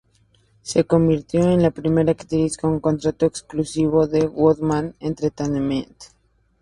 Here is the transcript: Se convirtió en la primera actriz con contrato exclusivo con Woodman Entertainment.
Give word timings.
Se 0.63 0.83
convirtió 0.83 1.41
en 1.51 1.61
la 1.61 1.69
primera 1.69 2.13
actriz 2.13 2.57
con 2.57 2.79
contrato 2.79 3.27
exclusivo 3.27 4.09
con 4.09 4.29
Woodman 4.33 4.95
Entertainment. 4.99 5.95